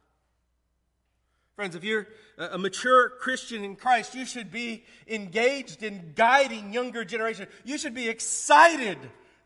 [1.56, 7.02] Friends, if you're a mature Christian in Christ, you should be engaged in guiding younger
[7.02, 7.46] generation.
[7.64, 8.98] You should be excited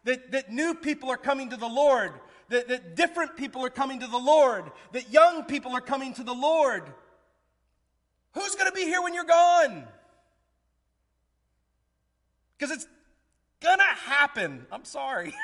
[0.03, 2.11] that, that new people are coming to the Lord,
[2.49, 6.25] that, that different people are coming to the Lord, that young people are coming to
[6.25, 6.83] the Lord.
[8.33, 9.87] Who's going to be here when you're gone?
[12.59, 12.88] Because it's
[13.62, 14.66] going to happen.
[14.73, 15.33] I'm sorry.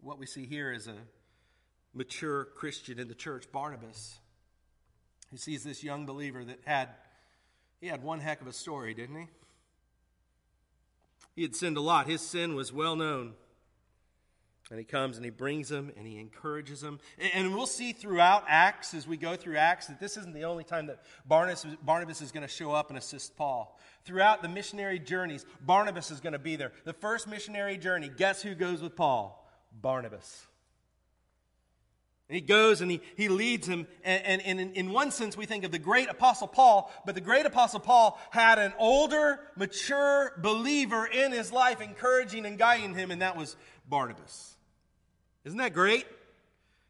[0.00, 0.96] what we see here is a
[1.94, 4.18] mature Christian in the church, Barnabas,
[5.30, 6.88] who sees this young believer that had
[7.80, 9.26] he had one heck of a story, didn't he?
[11.36, 12.06] He had sinned a lot.
[12.06, 13.34] His sin was well known.
[14.70, 16.98] And he comes and he brings them and he encourages them.
[17.34, 20.64] And we'll see throughout Acts, as we go through Acts, that this isn't the only
[20.64, 23.78] time that Barnabas, Barnabas is going to show up and assist Paul.
[24.04, 26.72] Throughout the missionary journeys, Barnabas is going to be there.
[26.84, 29.46] The first missionary journey, guess who goes with Paul?
[29.82, 30.46] Barnabas.
[32.28, 33.86] And he goes and he, he leads him.
[34.02, 37.14] And, and, and in, in one sense, we think of the great Apostle Paul, but
[37.14, 42.94] the great Apostle Paul had an older, mature believer in his life encouraging and guiding
[42.94, 43.56] him, and that was
[43.88, 44.56] Barnabas.
[45.44, 46.06] Isn't that great?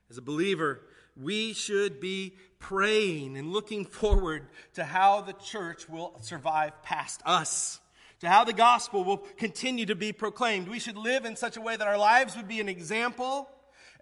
[0.09, 0.83] As a believer,
[1.17, 7.81] we should be praying and looking forward to how the church will survive past us
[8.21, 10.69] to how the gospel will continue to be proclaimed.
[10.69, 13.51] We should live in such a way that our lives would be an example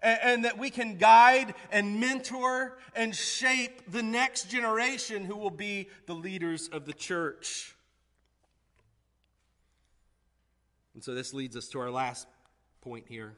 [0.03, 5.49] and, and that we can guide and mentor and shape the next generation who will
[5.49, 7.73] be the leaders of the church.
[10.93, 12.27] And so this leads us to our last
[12.81, 13.33] point here.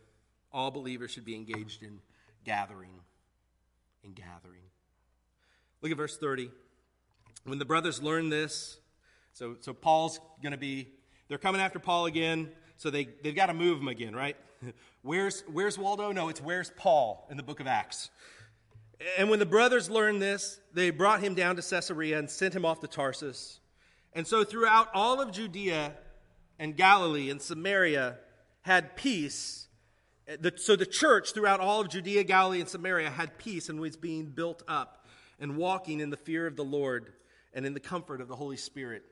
[0.51, 1.99] All believers should be engaged in
[2.43, 2.99] gathering.
[4.03, 4.61] In gathering.
[5.81, 6.49] Look at verse 30.
[7.45, 8.77] When the brothers learned this,
[9.33, 10.89] so, so Paul's going to be,
[11.27, 14.35] they're coming after Paul again, so they, they've got to move him again, right?
[15.01, 16.11] Where's, where's Waldo?
[16.11, 18.09] No, it's where's Paul in the book of Acts.
[19.19, 22.65] And when the brothers learned this, they brought him down to Caesarea and sent him
[22.65, 23.59] off to Tarsus.
[24.13, 25.93] And so throughout all of Judea
[26.57, 28.17] and Galilee and Samaria
[28.61, 29.67] had peace.
[30.55, 34.25] So the church throughout all of Judea, Galilee, and Samaria had peace and was being
[34.25, 35.05] built up
[35.39, 37.13] and walking in the fear of the Lord
[37.53, 39.03] and in the comfort of the Holy Spirit.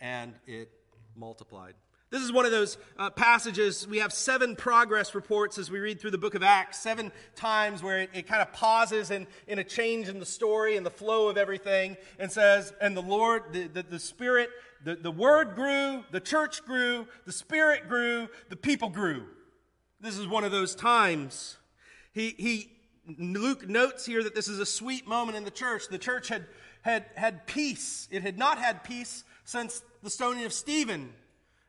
[0.00, 0.70] And it
[1.14, 1.74] multiplied.
[2.08, 3.86] This is one of those uh, passages.
[3.88, 7.82] We have seven progress reports as we read through the book of Acts, seven times
[7.82, 10.90] where it, it kind of pauses in, in a change in the story and the
[10.90, 14.50] flow of everything and says, And the Lord, the, the, the Spirit,
[14.84, 19.24] the, the Word grew, the church grew, the Spirit grew, the people grew.
[20.00, 21.56] This is one of those times.
[22.12, 22.70] He, he,
[23.18, 25.88] Luke notes here that this is a sweet moment in the church.
[25.88, 26.46] The church had,
[26.82, 28.06] had, had peace.
[28.12, 31.12] It had not had peace since the stoning of Stephen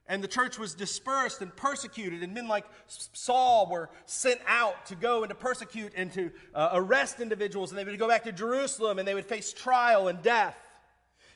[0.07, 4.95] and the church was dispersed and persecuted, and men like Saul were sent out to
[4.95, 8.31] go and to persecute and to uh, arrest individuals, and they would go back to
[8.31, 10.57] Jerusalem and they would face trial and death.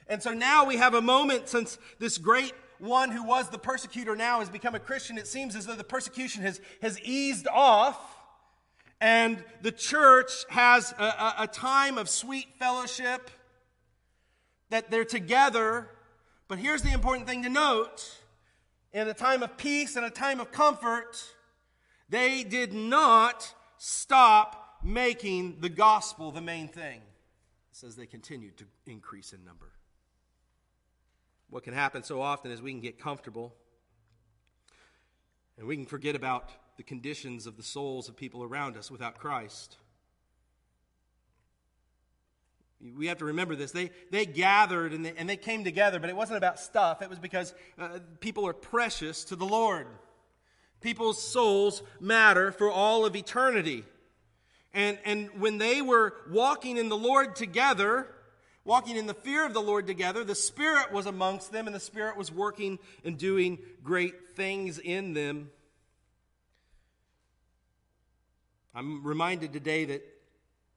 [0.07, 4.15] And so now we have a moment since this great one who was the persecutor
[4.15, 8.17] now has become a Christian, it seems as though the persecution has, has eased off
[8.99, 13.31] and the church has a, a, a time of sweet fellowship,
[14.69, 15.89] that they're together.
[16.47, 18.20] But here's the important thing to note
[18.93, 21.23] in a time of peace and a time of comfort,
[22.09, 26.97] they did not stop making the gospel the main thing.
[26.97, 29.71] It says they continued to increase in number.
[31.49, 33.53] What can happen so often is we can get comfortable
[35.57, 39.17] and we can forget about the conditions of the souls of people around us without
[39.17, 39.77] Christ.
[42.97, 43.71] We have to remember this.
[43.71, 47.01] They, they gathered and they, and they came together, but it wasn't about stuff.
[47.01, 49.87] It was because uh, people are precious to the Lord.
[50.79, 53.83] People's souls matter for all of eternity.
[54.73, 58.07] And, and when they were walking in the Lord together,
[58.63, 61.79] walking in the fear of the Lord together, the Spirit was amongst them, and the
[61.79, 65.51] Spirit was working and doing great things in them.
[68.73, 70.01] I'm reminded today that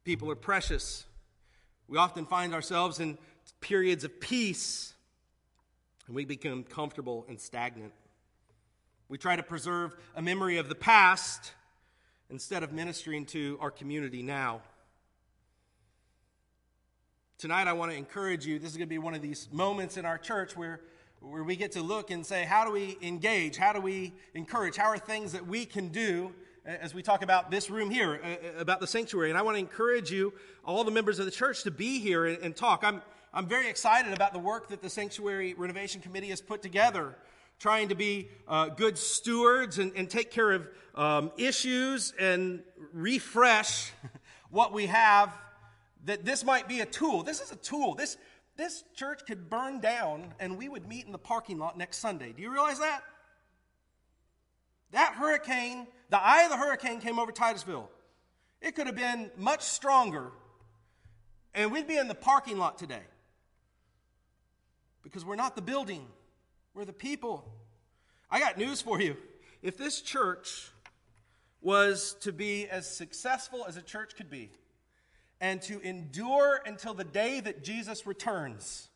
[0.03, 1.07] people are precious.
[1.89, 3.19] We often find ourselves in
[3.61, 4.95] periods of peace
[6.07, 7.93] and we become comfortable and stagnant.
[9.09, 11.53] We try to preserve a memory of the past
[12.31, 14.63] instead of ministering to our community now.
[17.39, 18.59] Tonight, I want to encourage you.
[18.59, 20.81] This is going to be one of these moments in our church where,
[21.21, 23.57] where we get to look and say, how do we engage?
[23.57, 24.77] How do we encourage?
[24.77, 26.33] How are things that we can do
[26.67, 29.29] as we talk about this room here, uh, about the sanctuary.
[29.29, 30.33] And I want to encourage you,
[30.65, 32.83] all the members of the church, to be here and, and talk.
[32.83, 33.03] I'm,
[33.33, 37.17] I'm very excited about the work that the Sanctuary Renovation Committee has put together,
[37.59, 42.63] trying to be uh, good stewards and, and, take care of um, issues and
[42.93, 43.93] refresh
[44.51, 45.33] what we have.
[46.07, 47.23] That this might be a tool.
[47.23, 47.95] This is a tool.
[47.95, 48.17] This,
[48.57, 52.33] this church could burn down and we would meet in the parking lot next Sunday.
[52.33, 53.03] Do you realize that?
[54.93, 57.91] That hurricane, the eye of the hurricane came over Titusville.
[58.61, 60.31] It could have been much stronger,
[61.53, 63.03] and we'd be in the parking lot today.
[65.03, 66.07] Because we're not the building,
[66.73, 67.53] we're the people.
[68.31, 69.17] I got news for you.
[69.61, 70.71] If this church
[71.61, 74.53] was to be as successful as a church could be,
[75.41, 78.89] and to endure until the day that Jesus returns,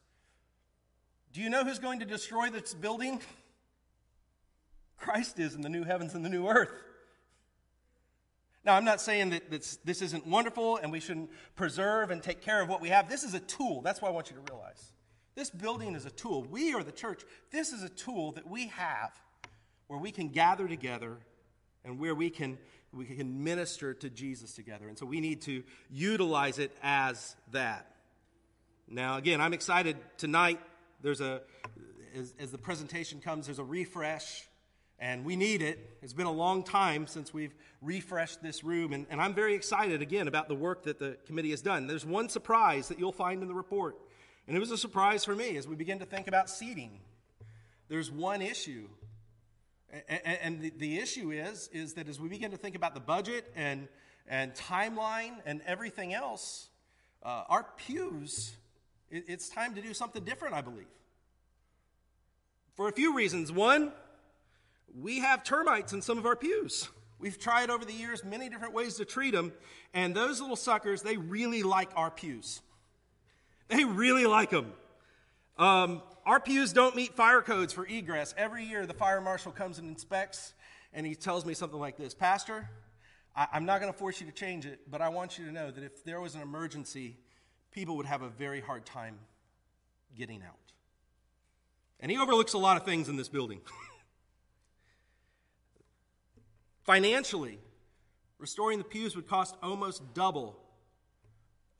[1.32, 3.20] do you know who's going to destroy this building?
[4.98, 6.70] Christ is in the new heavens and the new earth.
[8.64, 12.60] Now, I'm not saying that this isn't wonderful and we shouldn't preserve and take care
[12.60, 13.08] of what we have.
[13.08, 13.82] This is a tool.
[13.82, 14.92] That's what I want you to realize.
[15.34, 16.42] This building is a tool.
[16.42, 17.22] We are the church.
[17.52, 19.12] This is a tool that we have
[19.86, 21.18] where we can gather together
[21.84, 22.58] and where we can,
[22.92, 24.88] we can minister to Jesus together.
[24.88, 27.94] And so we need to utilize it as that.
[28.88, 30.60] Now, again, I'm excited tonight.
[31.00, 31.42] There's a,
[32.16, 34.48] as, as the presentation comes, there's a refresh
[34.98, 35.98] and we need it.
[36.02, 40.02] It's been a long time since we've refreshed this room, and, and, I'm very excited
[40.02, 41.86] again about the work that the committee has done.
[41.86, 43.96] There's one surprise that you'll find in the report,
[44.46, 46.98] and it was a surprise for me as we begin to think about seating.
[47.88, 48.88] There's one issue,
[50.08, 53.00] and, and the, the, issue is, is that as we begin to think about the
[53.00, 53.88] budget and,
[54.26, 56.68] and timeline and everything else,
[57.22, 58.56] uh, our pews,
[59.10, 60.86] it, it's time to do something different, I believe.
[62.74, 63.50] For a few reasons.
[63.50, 63.92] One,
[64.96, 66.88] we have termites in some of our pews.
[67.18, 69.52] We've tried over the years many different ways to treat them,
[69.92, 72.60] and those little suckers, they really like our pews.
[73.68, 74.72] They really like them.
[75.58, 78.34] Um, our pews don't meet fire codes for egress.
[78.36, 80.54] Every year, the fire marshal comes and inspects,
[80.92, 82.70] and he tells me something like this Pastor,
[83.34, 85.52] I, I'm not going to force you to change it, but I want you to
[85.52, 87.16] know that if there was an emergency,
[87.72, 89.18] people would have a very hard time
[90.16, 90.54] getting out.
[92.00, 93.60] And he overlooks a lot of things in this building.
[96.88, 97.58] Financially,
[98.38, 100.58] restoring the pews would cost almost double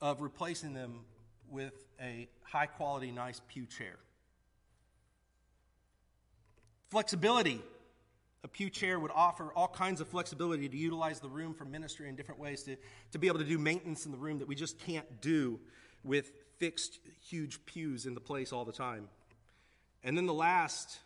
[0.03, 1.01] of replacing them
[1.49, 3.97] with a high quality, nice pew chair.
[6.91, 7.63] Flexibility.
[8.45, 12.11] A pew chair would offer all kinds of flexibility to utilize the room for ministry
[12.11, 12.77] in different ways, to,
[13.13, 15.59] to be able to do maintenance in the room that we just can't do
[16.05, 19.09] with fixed, huge pews in the place all the time.
[20.05, 20.99] And then the last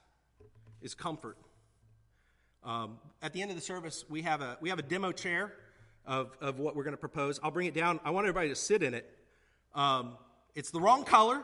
[0.81, 1.37] is comfort.
[2.65, 5.53] Um, at the end of the service, we have a, we have a demo chair
[6.07, 7.41] of, of what we're going to propose.
[7.43, 7.99] I'll bring it down.
[8.05, 9.09] I want everybody to sit in it.
[9.75, 10.17] Um,
[10.55, 11.43] it's the wrong color,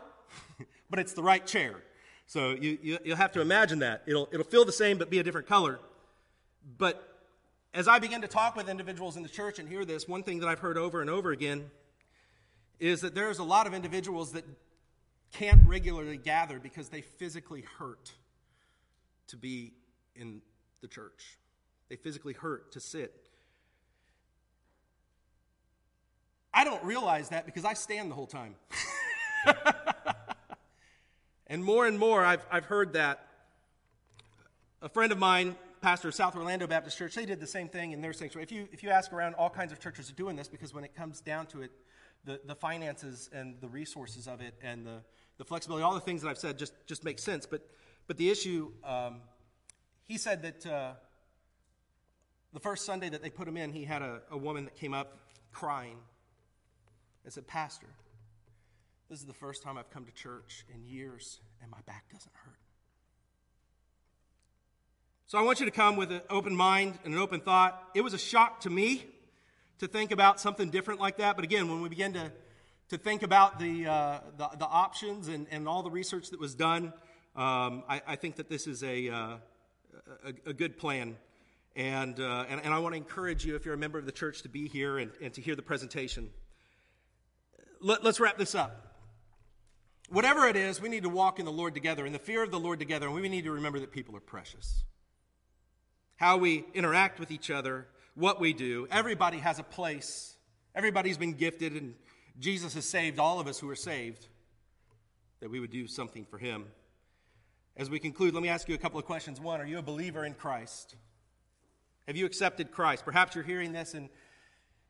[0.90, 1.74] but it's the right chair.
[2.26, 4.02] So you, you, will have to imagine that.
[4.06, 5.80] It'll, it'll feel the same, but be a different color.
[6.76, 7.18] But
[7.74, 10.38] as I begin to talk with individuals in the church and hear this, one thing
[10.40, 11.70] that I've heard over and over again
[12.78, 14.44] is that there's a lot of individuals that
[15.32, 18.12] can't regularly gather because they physically hurt
[19.28, 19.72] to be
[20.14, 20.40] in
[20.80, 21.38] the church.
[21.88, 23.28] They physically hurt to sit.
[26.52, 28.54] I don't realize that because I stand the whole time.
[31.46, 33.26] and more and more, I've, I've heard that.
[34.80, 37.92] A friend of mine, pastor of South Orlando Baptist Church, they did the same thing
[37.92, 38.44] in their sanctuary.
[38.44, 40.84] If you, if you ask around, all kinds of churches are doing this because when
[40.84, 41.70] it comes down to it,
[42.24, 45.00] the, the finances and the resources of it and the,
[45.38, 47.46] the flexibility, all the things that I've said just, just make sense.
[47.46, 47.68] But,
[48.06, 49.20] but the issue, um,
[50.08, 50.92] he said that uh,
[52.54, 54.94] the first Sunday that they put him in, he had a, a woman that came
[54.94, 55.18] up
[55.52, 55.98] crying
[57.24, 57.86] and said, Pastor,
[59.10, 62.32] this is the first time I've come to church in years and my back doesn't
[62.34, 62.54] hurt.
[65.26, 67.78] So I want you to come with an open mind and an open thought.
[67.94, 69.04] It was a shock to me
[69.78, 71.36] to think about something different like that.
[71.36, 72.32] But again, when we begin to,
[72.88, 76.54] to think about the, uh, the, the, options and, and all the research that was
[76.54, 76.94] done,
[77.36, 79.36] um, I, I, think that this is a, uh,
[80.24, 81.16] a, a, good plan.
[81.76, 84.12] And, uh, and, and, I want to encourage you, if you're a member of the
[84.12, 86.30] church, to be here and, and to hear the presentation.
[87.80, 88.88] Let, let's wrap this up.
[90.08, 92.50] Whatever it is, we need to walk in the Lord together, in the fear of
[92.50, 94.84] the Lord together, and we need to remember that people are precious.
[96.16, 97.86] How we interact with each other
[98.18, 98.88] what we do.
[98.90, 100.36] Everybody has a place,
[100.74, 101.94] everybody's been gifted, and
[102.40, 104.26] Jesus has saved all of us who are saved,
[105.40, 106.66] that we would do something for him.
[107.78, 109.40] As we conclude, let me ask you a couple of questions.
[109.40, 110.96] One, are you a believer in Christ?
[112.08, 113.04] Have you accepted Christ?
[113.04, 114.08] Perhaps you're hearing this and,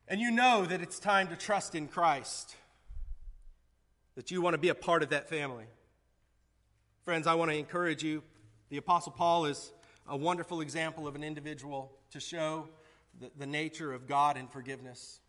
[0.09, 2.57] and you know that it's time to trust in Christ,
[4.15, 5.67] that you want to be a part of that family.
[7.05, 8.23] Friends, I want to encourage you.
[8.71, 9.71] The Apostle Paul is
[10.09, 12.71] a wonderful example of an individual to show
[13.21, 15.21] the, the nature of God and forgiveness.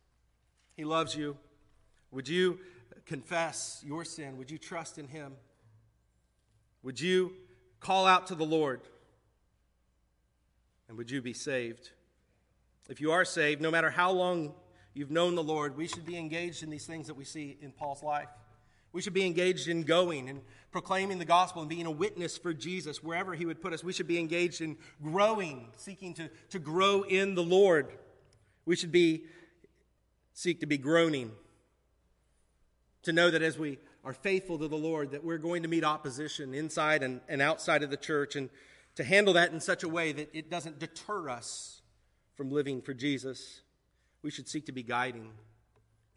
[0.78, 1.36] He loves you.
[2.12, 2.60] Would you
[3.06, 4.38] confess your sin?
[4.38, 5.34] Would you trust in Him?
[6.84, 7.34] Would you
[7.80, 8.82] call out to the Lord?
[10.88, 11.90] And would you be saved?
[12.90, 14.54] If you are saved, no matter how long
[14.94, 17.72] you've known the Lord, we should be engaged in these things that we see in
[17.72, 18.30] Paul's life.
[18.92, 22.54] We should be engaged in going and proclaiming the gospel and being a witness for
[22.54, 23.84] Jesus wherever he would put us.
[23.84, 27.92] We should be engaged in growing, seeking to, to grow in the Lord.
[28.66, 29.26] We should be
[30.34, 31.32] seek to be groaning.
[33.04, 35.84] To know that as we are faithful to the Lord, that we're going to meet
[35.84, 38.50] opposition inside and, and outside of the church, and
[38.96, 41.82] to handle that in such a way that it doesn't deter us
[42.36, 43.62] from living for Jesus.
[44.22, 45.32] We should seek to be guiding.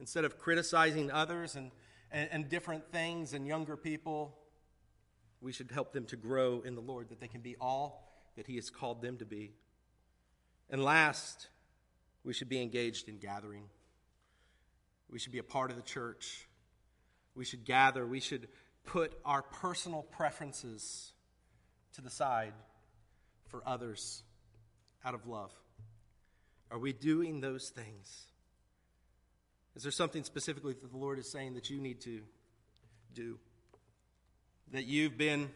[0.00, 1.70] Instead of criticizing others and
[2.12, 4.36] and, and different things and younger people,
[5.40, 8.46] we should help them to grow in the Lord, that they can be all that
[8.46, 9.54] He has called them to be.
[10.70, 11.48] And last,
[12.24, 13.64] we should be engaged in gathering.
[15.10, 16.46] We should be a part of the church.
[17.34, 18.06] We should gather.
[18.06, 18.48] We should
[18.84, 21.12] put our personal preferences
[21.94, 22.52] to the side
[23.48, 24.22] for others
[25.04, 25.52] out of love.
[26.70, 28.26] Are we doing those things?
[29.74, 32.22] Is there something specifically that the Lord is saying that you need to
[33.14, 33.38] do?
[34.72, 35.50] That you've been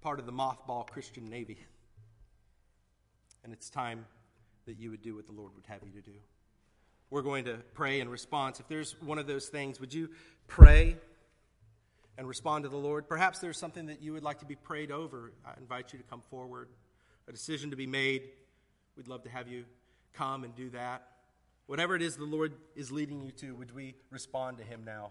[0.00, 1.58] part of the mothball Christian Navy.
[3.44, 4.06] And it's time
[4.66, 6.16] that you would do what the Lord would have you to do.
[7.10, 8.60] We're going to pray in response.
[8.60, 10.10] If there's one of those things, would you
[10.46, 10.96] pray
[12.16, 13.08] and respond to the Lord?
[13.08, 15.32] Perhaps there's something that you would like to be prayed over.
[15.44, 16.68] I invite you to come forward,
[17.26, 18.28] a decision to be made.
[18.96, 19.64] We'd love to have you
[20.12, 21.06] come and do that.
[21.66, 25.10] Whatever it is the Lord is leading you to, would we respond to Him now?